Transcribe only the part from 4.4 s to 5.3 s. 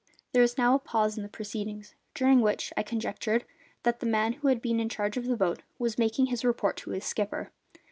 had been in charge of